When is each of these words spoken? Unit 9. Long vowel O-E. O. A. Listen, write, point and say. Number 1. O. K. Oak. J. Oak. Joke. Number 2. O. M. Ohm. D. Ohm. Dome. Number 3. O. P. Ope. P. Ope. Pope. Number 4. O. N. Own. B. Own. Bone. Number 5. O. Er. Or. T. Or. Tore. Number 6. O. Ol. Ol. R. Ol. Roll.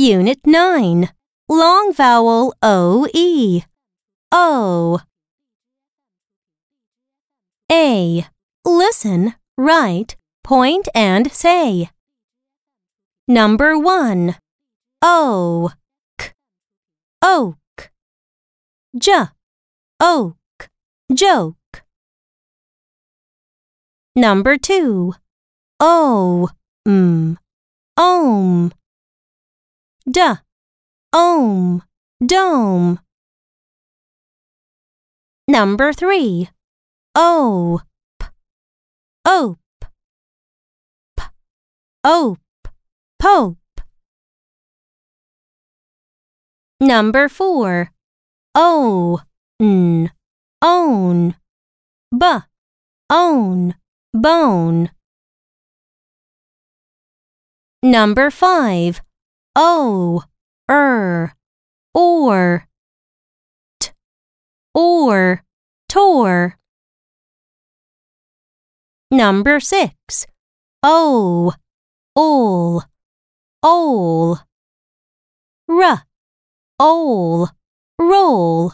Unit 0.00 0.38
9. 0.46 1.10
Long 1.48 1.92
vowel 1.92 2.54
O-E. 2.62 3.64
O. 4.30 5.00
A. 7.72 8.24
Listen, 8.64 9.34
write, 9.56 10.14
point 10.44 10.86
and 10.94 11.32
say. 11.32 11.90
Number 13.26 13.76
1. 13.76 14.36
O. 15.02 15.72
K. 16.16 16.30
Oak. 17.20 17.90
J. 18.96 19.30
Oak. 19.98 20.36
Joke. 21.12 21.82
Number 24.14 24.56
2. 24.56 25.12
O. 25.80 26.48
M. 26.86 27.36
Ohm. 27.96 28.70
D. 30.18 30.24
Ohm. 31.12 31.80
Dome. 32.26 32.98
Number 35.46 35.92
3. 35.92 36.48
O. 37.14 37.80
P. 38.18 38.26
Ope. 39.24 39.58
P. 41.16 41.24
Ope. 42.02 42.68
Pope. 43.20 43.80
Number 46.80 47.28
4. 47.28 47.92
O. 48.56 49.20
N. 49.60 50.10
Own. 50.60 51.36
B. 52.10 52.26
Own. 53.08 53.74
Bone. 54.12 54.90
Number 57.84 58.32
5. 58.32 59.00
O. 59.60 60.22
Er. 60.70 61.34
Or. 61.92 62.68
T. 63.80 63.90
Or. 64.72 65.42
Tore. 65.88 66.56
Number 69.10 69.58
6. 69.58 70.26
O. 70.84 71.52
Ol. 72.14 72.82
Ol. 73.64 74.38
R. 75.68 76.04
Ol. 76.78 77.48
Roll. 77.98 78.72